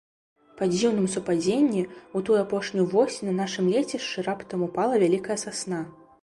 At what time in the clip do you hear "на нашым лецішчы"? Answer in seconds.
3.31-4.25